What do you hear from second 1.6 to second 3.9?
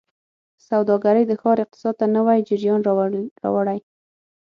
اقتصاد ته نوي جریان راوړي.